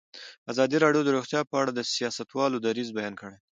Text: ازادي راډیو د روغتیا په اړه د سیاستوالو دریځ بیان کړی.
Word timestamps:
ازادي 0.51 0.77
راډیو 0.83 1.05
د 1.05 1.09
روغتیا 1.15 1.41
په 1.49 1.55
اړه 1.61 1.71
د 1.73 1.79
سیاستوالو 1.95 2.61
دریځ 2.65 2.89
بیان 2.97 3.13
کړی. 3.21 3.37